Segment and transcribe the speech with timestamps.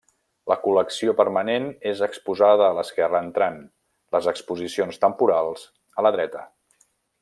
[0.51, 3.61] La col·lecció permanent és exposada a l'esquerra entrant,
[4.17, 6.49] les exposicions temporals a la dreta.